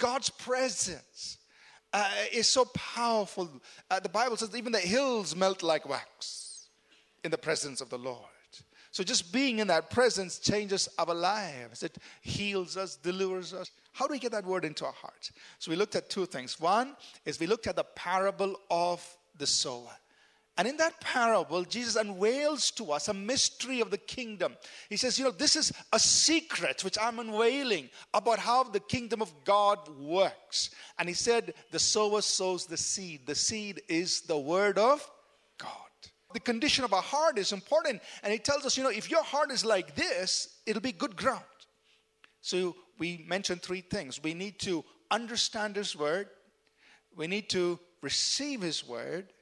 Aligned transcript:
God's 0.00 0.30
presence 0.30 1.38
uh, 1.92 2.10
is 2.32 2.48
so 2.48 2.64
powerful. 2.64 3.48
Uh, 3.90 4.00
the 4.00 4.08
Bible 4.08 4.36
says 4.36 4.56
even 4.56 4.72
the 4.72 4.78
hills 4.78 5.36
melt 5.36 5.62
like 5.62 5.88
wax 5.88 6.68
in 7.22 7.30
the 7.30 7.38
presence 7.38 7.80
of 7.80 7.90
the 7.90 7.98
Lord. 7.98 8.24
So 8.92 9.04
just 9.04 9.32
being 9.32 9.60
in 9.60 9.68
that 9.68 9.90
presence 9.90 10.40
changes 10.40 10.88
our 10.98 11.14
lives. 11.14 11.84
It 11.84 11.96
heals 12.22 12.76
us, 12.76 12.96
delivers 12.96 13.54
us. 13.54 13.70
How 13.92 14.06
do 14.06 14.12
we 14.12 14.18
get 14.18 14.32
that 14.32 14.44
word 14.44 14.64
into 14.64 14.84
our 14.84 14.92
hearts? 14.92 15.30
So 15.58 15.70
we 15.70 15.76
looked 15.76 15.94
at 15.94 16.10
two 16.10 16.26
things. 16.26 16.58
One 16.58 16.96
is 17.24 17.38
we 17.38 17.46
looked 17.46 17.68
at 17.68 17.76
the 17.76 17.84
parable 17.84 18.56
of 18.70 19.06
the 19.38 19.46
sower. 19.46 19.92
And 20.60 20.68
in 20.68 20.76
that 20.76 21.00
parable, 21.00 21.64
Jesus 21.64 21.96
unveils 21.96 22.70
to 22.72 22.92
us 22.92 23.08
a 23.08 23.14
mystery 23.14 23.80
of 23.80 23.90
the 23.90 23.96
kingdom. 23.96 24.58
He 24.90 24.98
says, 24.98 25.18
You 25.18 25.24
know, 25.24 25.30
this 25.30 25.56
is 25.56 25.72
a 25.90 25.98
secret 25.98 26.84
which 26.84 26.98
I'm 27.00 27.18
unveiling 27.18 27.88
about 28.12 28.40
how 28.40 28.64
the 28.64 28.80
kingdom 28.80 29.22
of 29.22 29.32
God 29.46 29.88
works. 29.98 30.68
And 30.98 31.08
he 31.08 31.14
said, 31.14 31.54
The 31.70 31.78
sower 31.78 32.20
sows 32.20 32.66
the 32.66 32.76
seed. 32.76 33.26
The 33.26 33.34
seed 33.34 33.80
is 33.88 34.20
the 34.20 34.36
word 34.36 34.76
of 34.76 35.10
God. 35.56 35.70
The 36.34 36.40
condition 36.40 36.84
of 36.84 36.92
our 36.92 37.00
heart 37.00 37.38
is 37.38 37.52
important. 37.52 38.02
And 38.22 38.30
he 38.30 38.38
tells 38.38 38.66
us, 38.66 38.76
You 38.76 38.84
know, 38.84 38.90
if 38.90 39.10
your 39.10 39.24
heart 39.24 39.50
is 39.50 39.64
like 39.64 39.94
this, 39.94 40.58
it'll 40.66 40.82
be 40.82 40.92
good 40.92 41.16
ground. 41.16 41.42
So 42.42 42.76
we 42.98 43.24
mentioned 43.26 43.62
three 43.62 43.80
things. 43.80 44.22
We 44.22 44.34
need 44.34 44.58
to 44.58 44.84
understand 45.10 45.76
his 45.76 45.96
word, 45.96 46.28
we 47.16 47.28
need 47.28 47.48
to 47.48 47.80
receive 48.02 48.60
his 48.60 48.86
word 48.86 49.32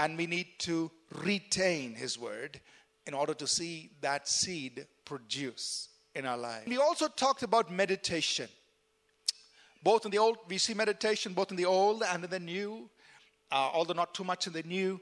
and 0.00 0.16
we 0.16 0.26
need 0.26 0.46
to 0.60 0.90
retain 1.22 1.94
His 1.94 2.18
word 2.18 2.58
in 3.06 3.12
order 3.12 3.34
to 3.34 3.46
see 3.46 3.90
that 4.00 4.26
seed 4.26 4.86
produce 5.04 5.88
in 6.14 6.24
our 6.24 6.38
life. 6.38 6.62
We 6.66 6.78
also 6.78 7.08
talked 7.08 7.42
about 7.42 7.70
meditation. 7.70 8.48
Both 9.82 10.06
in 10.06 10.10
the 10.10 10.18
old, 10.18 10.38
we 10.48 10.56
see 10.56 10.74
meditation 10.74 11.34
both 11.34 11.50
in 11.50 11.56
the 11.56 11.66
old 11.66 12.02
and 12.02 12.24
in 12.24 12.30
the 12.30 12.40
new, 12.40 12.88
uh, 13.52 13.70
although 13.74 13.94
not 13.94 14.14
too 14.14 14.24
much 14.24 14.46
in 14.46 14.54
the 14.54 14.62
new. 14.62 15.00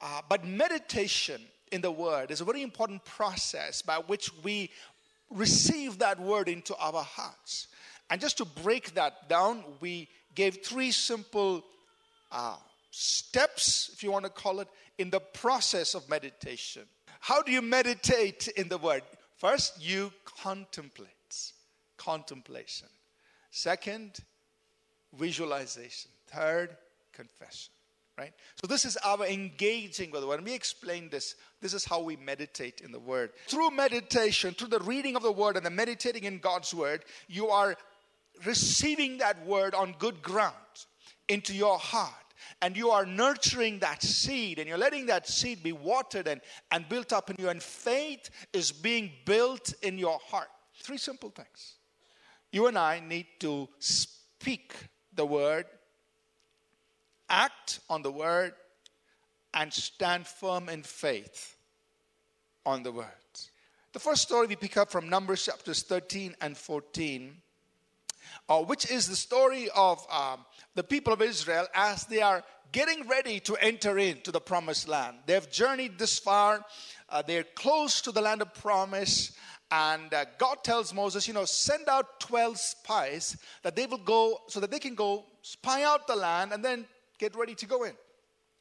Uh, 0.00 0.20
but 0.28 0.44
meditation 0.44 1.40
in 1.70 1.80
the 1.80 1.90
word 1.92 2.32
is 2.32 2.40
a 2.40 2.44
very 2.44 2.62
important 2.62 3.04
process 3.04 3.80
by 3.80 3.96
which 3.96 4.30
we 4.42 4.70
receive 5.30 5.98
that 5.98 6.18
word 6.18 6.48
into 6.48 6.74
our 6.76 7.02
hearts. 7.02 7.68
And 8.10 8.20
just 8.20 8.38
to 8.38 8.44
break 8.44 8.94
that 8.94 9.28
down, 9.28 9.62
we 9.80 10.08
gave 10.34 10.64
three 10.64 10.90
simple 10.90 11.64
uh, 12.32 12.56
steps, 12.92 13.90
if 13.92 14.02
you 14.02 14.12
want 14.12 14.24
to 14.24 14.30
call 14.30 14.60
it, 14.60 14.68
in 14.98 15.10
the 15.10 15.18
process 15.18 15.94
of 15.94 16.08
meditation. 16.08 16.82
How 17.20 17.42
do 17.42 17.50
you 17.50 17.62
meditate 17.62 18.48
in 18.48 18.68
the 18.68 18.78
Word? 18.78 19.02
First, 19.38 19.82
you 19.84 20.12
contemplate. 20.24 21.08
Contemplation. 21.96 22.88
Second, 23.50 24.18
visualization. 25.18 26.10
Third, 26.28 26.76
confession. 27.12 27.72
Right? 28.18 28.32
So, 28.60 28.66
this 28.66 28.84
is 28.84 28.98
our 28.98 29.24
engaging 29.24 30.10
with 30.10 30.20
the 30.20 30.26
Word. 30.26 30.44
We 30.44 30.52
explain 30.52 31.08
this. 31.08 31.34
This 31.62 31.72
is 31.72 31.84
how 31.84 32.02
we 32.02 32.16
meditate 32.16 32.82
in 32.82 32.92
the 32.92 33.00
Word. 33.00 33.30
Through 33.46 33.70
meditation, 33.70 34.52
through 34.52 34.68
the 34.68 34.80
reading 34.80 35.16
of 35.16 35.22
the 35.22 35.32
Word 35.32 35.56
and 35.56 35.64
the 35.64 35.70
meditating 35.70 36.24
in 36.24 36.38
God's 36.38 36.74
Word, 36.74 37.04
you 37.26 37.48
are 37.48 37.74
receiving 38.44 39.18
that 39.18 39.46
Word 39.46 39.74
on 39.74 39.94
good 39.98 40.20
ground 40.20 40.54
into 41.28 41.54
your 41.54 41.78
heart 41.78 42.21
and 42.60 42.76
you 42.76 42.90
are 42.90 43.06
nurturing 43.06 43.78
that 43.80 44.02
seed 44.02 44.58
and 44.58 44.68
you're 44.68 44.78
letting 44.78 45.06
that 45.06 45.28
seed 45.28 45.62
be 45.62 45.72
watered 45.72 46.28
and, 46.28 46.40
and 46.70 46.88
built 46.88 47.12
up 47.12 47.30
in 47.30 47.36
you, 47.38 47.48
and 47.48 47.62
faith 47.62 48.30
is 48.52 48.72
being 48.72 49.10
built 49.24 49.74
in 49.82 49.98
your 49.98 50.18
heart. 50.26 50.48
Three 50.82 50.98
simple 50.98 51.30
things. 51.30 51.74
You 52.50 52.66
and 52.66 52.78
I 52.78 53.00
need 53.00 53.26
to 53.40 53.68
speak 53.78 54.74
the 55.14 55.26
word, 55.26 55.66
act 57.28 57.80
on 57.88 58.02
the 58.02 58.12
word, 58.12 58.52
and 59.54 59.72
stand 59.72 60.26
firm 60.26 60.68
in 60.68 60.82
faith 60.82 61.56
on 62.64 62.82
the 62.82 62.92
word. 62.92 63.06
The 63.92 63.98
first 63.98 64.22
story 64.22 64.46
we 64.46 64.56
pick 64.56 64.76
up 64.76 64.90
from 64.90 65.08
Numbers 65.08 65.44
chapters 65.44 65.82
13 65.82 66.34
and 66.40 66.56
14, 66.56 67.36
uh, 68.48 68.62
which 68.62 68.90
is 68.90 69.08
the 69.08 69.16
story 69.16 69.68
of 69.74 70.04
um, 70.10 70.44
the 70.74 70.82
people 70.82 71.12
of 71.12 71.22
Israel 71.22 71.66
as 71.74 72.04
they 72.06 72.22
are 72.22 72.42
getting 72.72 73.06
ready 73.06 73.38
to 73.40 73.54
enter 73.56 73.98
into 73.98 74.32
the 74.32 74.40
promised 74.40 74.88
land. 74.88 75.18
They've 75.26 75.50
journeyed 75.50 75.98
this 75.98 76.18
far, 76.18 76.64
uh, 77.08 77.22
they're 77.22 77.44
close 77.44 78.00
to 78.02 78.12
the 78.12 78.22
land 78.22 78.42
of 78.42 78.54
promise. 78.54 79.32
And 79.70 80.12
uh, 80.12 80.26
God 80.36 80.64
tells 80.64 80.92
Moses, 80.92 81.26
you 81.26 81.32
know, 81.32 81.46
send 81.46 81.88
out 81.88 82.20
12 82.20 82.58
spies 82.58 83.38
that 83.62 83.74
they 83.74 83.86
will 83.86 83.98
go 83.98 84.38
so 84.48 84.60
that 84.60 84.70
they 84.70 84.78
can 84.78 84.94
go 84.94 85.24
spy 85.40 85.82
out 85.82 86.06
the 86.06 86.16
land 86.16 86.52
and 86.52 86.62
then 86.62 86.86
get 87.18 87.34
ready 87.36 87.54
to 87.54 87.66
go 87.66 87.84
in. 87.84 87.92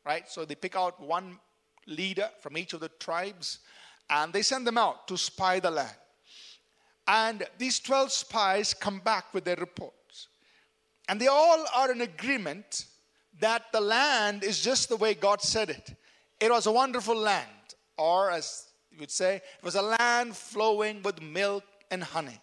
Right? 0.05 0.23
So 0.29 0.45
they 0.45 0.55
pick 0.55 0.75
out 0.75 1.01
one 1.01 1.37
leader 1.85 2.29
from 2.41 2.57
each 2.57 2.73
of 2.73 2.79
the 2.79 2.89
tribes 2.99 3.59
and 4.09 4.31
they 4.31 4.41
send 4.41 4.65
them 4.65 4.77
out 4.77 5.07
to 5.07 5.17
spy 5.17 5.59
the 5.59 5.71
land. 5.71 5.95
And 7.07 7.45
these 7.57 7.79
12 7.79 8.11
spies 8.11 8.73
come 8.73 8.99
back 8.99 9.33
with 9.33 9.43
their 9.43 9.55
reports. 9.55 10.27
And 11.09 11.19
they 11.19 11.27
all 11.27 11.65
are 11.75 11.91
in 11.91 12.01
agreement 12.01 12.85
that 13.39 13.71
the 13.71 13.81
land 13.81 14.43
is 14.43 14.61
just 14.61 14.89
the 14.89 14.95
way 14.95 15.13
God 15.13 15.41
said 15.41 15.69
it. 15.69 15.95
It 16.39 16.51
was 16.51 16.67
a 16.67 16.71
wonderful 16.71 17.15
land, 17.15 17.47
or 17.97 18.31
as 18.31 18.67
you 18.91 18.99
would 18.99 19.11
say, 19.11 19.35
it 19.35 19.63
was 19.63 19.75
a 19.75 19.81
land 19.81 20.35
flowing 20.35 21.01
with 21.01 21.21
milk 21.21 21.63
and 21.89 22.03
honey. 22.03 22.39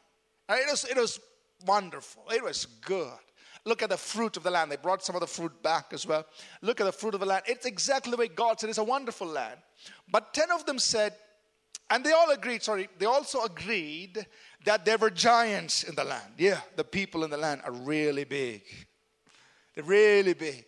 Uh, 0.48 0.54
it 0.54 0.70
was, 0.70 0.84
it 0.84 0.96
was 0.96 1.20
wonderful, 1.66 2.24
it 2.32 2.42
was 2.42 2.66
good. 2.66 3.18
Look 3.64 3.82
at 3.82 3.90
the 3.90 3.96
fruit 3.96 4.36
of 4.36 4.44
the 4.44 4.50
land. 4.50 4.70
They 4.70 4.76
brought 4.76 5.04
some 5.04 5.16
of 5.16 5.20
the 5.20 5.26
fruit 5.26 5.62
back 5.62 5.86
as 5.92 6.06
well. 6.06 6.24
Look 6.62 6.80
at 6.80 6.84
the 6.84 6.92
fruit 6.92 7.14
of 7.14 7.20
the 7.20 7.26
land. 7.26 7.42
It's 7.46 7.66
exactly 7.66 8.10
the 8.10 8.16
way 8.16 8.28
God 8.28 8.58
said 8.58 8.70
it's 8.70 8.78
a 8.78 8.84
wonderful 8.84 9.26
land. 9.26 9.60
But 10.10 10.32
10 10.32 10.50
of 10.52 10.64
them 10.64 10.78
said, 10.78 11.12
and 11.90 12.04
they 12.04 12.12
all 12.12 12.30
agreed, 12.30 12.62
sorry, 12.62 12.88
they 12.98 13.06
also 13.06 13.44
agreed 13.44 14.26
that 14.64 14.84
there 14.84 14.98
were 14.98 15.10
giants 15.10 15.84
in 15.84 15.94
the 15.94 16.04
land. 16.04 16.34
Yeah, 16.36 16.60
the 16.76 16.84
people 16.84 17.24
in 17.24 17.30
the 17.30 17.36
land 17.36 17.62
are 17.64 17.72
really 17.72 18.24
big. 18.24 18.62
They're 19.74 19.84
really 19.84 20.34
big. 20.34 20.66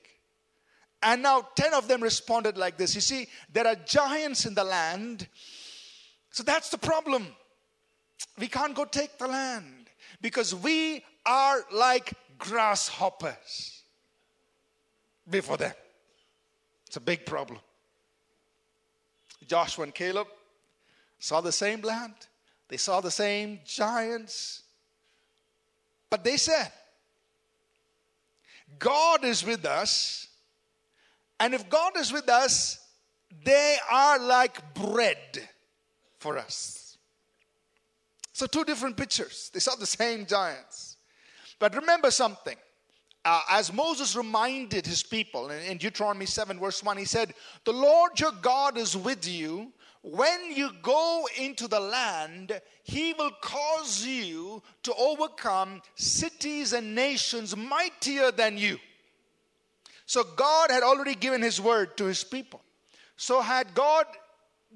And 1.02 1.22
now 1.22 1.48
10 1.54 1.74
of 1.74 1.88
them 1.88 2.02
responded 2.02 2.56
like 2.56 2.76
this 2.76 2.94
You 2.94 3.00
see, 3.00 3.26
there 3.52 3.66
are 3.66 3.74
giants 3.74 4.46
in 4.46 4.54
the 4.54 4.64
land. 4.64 5.28
So 6.30 6.42
that's 6.42 6.70
the 6.70 6.78
problem. 6.78 7.26
We 8.38 8.46
can't 8.46 8.74
go 8.74 8.84
take 8.84 9.18
the 9.18 9.26
land 9.26 9.88
because 10.20 10.54
we 10.54 11.04
are 11.26 11.64
like 11.72 12.14
grasshoppers 12.38 13.82
before 15.28 15.56
them. 15.56 15.72
It's 16.86 16.96
a 16.96 17.00
big 17.00 17.26
problem. 17.26 17.60
Joshua 19.46 19.84
and 19.84 19.94
Caleb 19.94 20.28
saw 21.20 21.40
the 21.40 21.52
same 21.52 21.82
land, 21.82 22.14
they 22.68 22.76
saw 22.76 23.00
the 23.00 23.10
same 23.10 23.60
giants. 23.64 24.62
But 26.08 26.24
they 26.24 26.36
said, 26.36 26.72
God 28.78 29.24
is 29.24 29.44
with 29.44 29.64
us. 29.64 30.26
And 31.38 31.54
if 31.54 31.70
God 31.70 31.96
is 31.96 32.12
with 32.12 32.28
us, 32.28 32.84
they 33.44 33.76
are 33.90 34.18
like 34.18 34.74
bread 34.74 35.16
for 36.18 36.36
us. 36.36 36.98
So, 38.32 38.46
two 38.46 38.64
different 38.64 38.96
pictures. 38.96 39.50
They 39.52 39.60
saw 39.60 39.74
the 39.76 39.86
same 39.86 40.26
giants. 40.26 40.96
But 41.58 41.76
remember 41.76 42.10
something. 42.10 42.56
Uh, 43.22 43.42
as 43.50 43.72
Moses 43.72 44.16
reminded 44.16 44.86
his 44.86 45.02
people 45.02 45.50
in, 45.50 45.62
in 45.64 45.76
Deuteronomy 45.76 46.24
7, 46.24 46.58
verse 46.58 46.82
1, 46.82 46.96
he 46.96 47.04
said, 47.04 47.34
The 47.64 47.72
Lord 47.72 48.18
your 48.18 48.32
God 48.40 48.78
is 48.78 48.96
with 48.96 49.28
you 49.28 49.72
when 50.02 50.52
you 50.52 50.70
go 50.82 51.28
into 51.36 51.68
the 51.68 51.80
land, 51.80 52.58
he 52.82 53.12
will 53.12 53.32
cause 53.42 54.04
you 54.04 54.62
to 54.84 54.94
overcome 54.94 55.82
cities 55.94 56.72
and 56.72 56.94
nations 56.94 57.54
mightier 57.56 58.30
than 58.30 58.56
you. 58.56 58.78
So 60.06 60.24
God 60.24 60.70
had 60.70 60.82
already 60.82 61.14
given 61.14 61.42
his 61.42 61.60
word 61.60 61.96
to 61.98 62.06
his 62.06 62.24
people. 62.24 62.62
So 63.16 63.42
had 63.42 63.74
God 63.74 64.06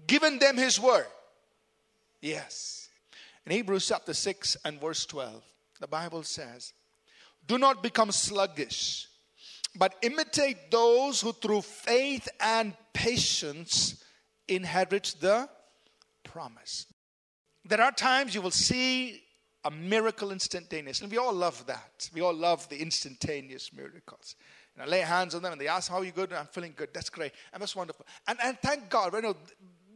given 0.06 0.38
them 0.38 0.56
his 0.58 0.78
word? 0.78 1.06
Yes. 2.20 2.88
In 3.46 3.52
Hebrews 3.52 3.88
chapter 3.88 4.14
6 4.14 4.58
and 4.64 4.80
verse 4.80 5.06
12, 5.06 5.42
the 5.80 5.86
Bible 5.86 6.22
says, 6.22 6.72
Do 7.46 7.56
not 7.56 7.82
become 7.82 8.12
sluggish, 8.12 9.08
but 9.74 9.94
imitate 10.02 10.70
those 10.70 11.22
who 11.22 11.32
through 11.32 11.62
faith 11.62 12.28
and 12.40 12.74
patience 12.92 14.04
inherits 14.48 15.14
the 15.14 15.48
promise. 16.22 16.86
There 17.64 17.80
are 17.80 17.92
times 17.92 18.34
you 18.34 18.42
will 18.42 18.50
see 18.50 19.22
a 19.64 19.70
miracle 19.70 20.30
instantaneous, 20.30 21.00
and 21.00 21.10
we 21.10 21.16
all 21.16 21.32
love 21.32 21.66
that. 21.66 22.10
We 22.12 22.20
all 22.20 22.34
love 22.34 22.68
the 22.68 22.76
instantaneous 22.76 23.72
miracles. 23.72 24.36
And 24.74 24.82
I 24.82 24.86
lay 24.86 25.00
hands 25.00 25.34
on 25.34 25.42
them 25.42 25.52
and 25.52 25.60
they 25.60 25.68
ask, 25.68 25.90
How 25.90 25.98
are 25.98 26.04
you 26.04 26.12
good? 26.12 26.32
I'm 26.32 26.46
feeling 26.46 26.74
good. 26.76 26.90
That's 26.92 27.08
great. 27.08 27.32
And 27.52 27.62
that's 27.62 27.76
wonderful. 27.76 28.06
And, 28.26 28.38
and 28.42 28.58
thank 28.60 28.90
God, 28.90 29.14
you 29.14 29.22
know, 29.22 29.36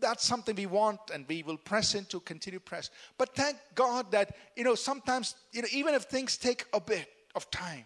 that's 0.00 0.25
something 0.25 0.55
we 0.55 0.67
want 0.67 1.00
and 1.12 1.27
we 1.29 1.43
will 1.43 1.56
press 1.56 1.95
into, 1.95 2.21
continue 2.21 2.61
press. 2.61 2.91
But 3.19 3.35
thank 3.35 3.56
God 3.75 4.12
that, 4.12 4.37
you 4.56 4.65
know, 4.65 4.77
sometimes, 4.77 5.35
you 5.53 5.62
know, 5.62 5.69
even 5.73 5.95
if 5.95 6.05
things 6.05 6.37
take 6.37 6.65
a 6.73 6.81
bit 6.81 7.09
of 7.35 7.50
time, 7.50 7.85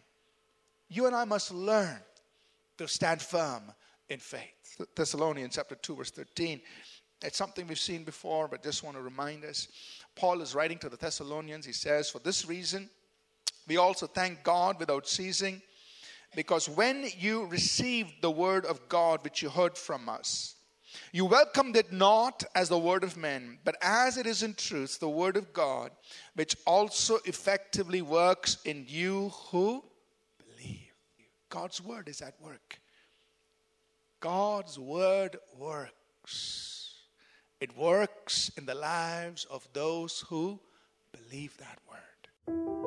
you 0.88 1.06
and 1.06 1.16
I 1.16 1.24
must 1.24 1.50
learn 1.52 1.98
to 2.76 2.86
stand 2.86 3.22
firm 3.22 3.72
in 4.12 4.20
faith. 4.20 4.80
Thessalonians 4.94 5.54
chapter 5.56 5.74
2, 5.74 5.96
verse 5.96 6.10
13. 6.10 6.60
It's 7.24 7.38
something 7.38 7.66
we've 7.66 7.78
seen 7.78 8.04
before, 8.04 8.48
but 8.48 8.62
just 8.62 8.82
want 8.82 8.96
to 8.96 9.02
remind 9.02 9.44
us. 9.44 9.68
Paul 10.16 10.40
is 10.40 10.54
writing 10.54 10.78
to 10.78 10.88
the 10.88 10.96
Thessalonians. 10.96 11.64
He 11.64 11.72
says, 11.72 12.10
For 12.10 12.18
this 12.18 12.46
reason, 12.46 12.90
we 13.66 13.76
also 13.76 14.06
thank 14.06 14.42
God 14.42 14.78
without 14.78 15.08
ceasing, 15.08 15.62
because 16.34 16.68
when 16.68 17.06
you 17.18 17.46
received 17.46 18.22
the 18.22 18.30
word 18.30 18.66
of 18.66 18.88
God 18.88 19.22
which 19.22 19.42
you 19.42 19.50
heard 19.50 19.76
from 19.76 20.08
us, 20.08 20.56
you 21.12 21.24
welcomed 21.24 21.76
it 21.76 21.92
not 21.92 22.44
as 22.54 22.68
the 22.68 22.78
word 22.78 23.04
of 23.04 23.16
men, 23.16 23.58
but 23.64 23.76
as 23.80 24.18
it 24.18 24.26
is 24.26 24.42
in 24.42 24.54
truth 24.54 24.98
the 24.98 25.08
word 25.08 25.36
of 25.36 25.52
God, 25.52 25.90
which 26.34 26.56
also 26.66 27.18
effectively 27.24 28.02
works 28.02 28.58
in 28.64 28.84
you 28.88 29.30
who 29.50 29.82
believe. 30.38 30.92
God's 31.48 31.80
word 31.80 32.08
is 32.08 32.20
at 32.20 32.34
work. 32.42 32.78
God's 34.22 34.78
word 34.78 35.36
works. 35.58 36.94
It 37.60 37.76
works 37.76 38.52
in 38.56 38.66
the 38.66 38.74
lives 38.74 39.44
of 39.50 39.66
those 39.72 40.20
who 40.28 40.60
believe 41.10 41.56
that 41.56 41.78
word. 41.90 42.81